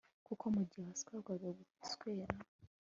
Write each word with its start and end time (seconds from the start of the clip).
kuko 0.27 0.43
mugihe 0.55 0.83
wasabwaga 0.89 1.47
guswera 1.79 2.35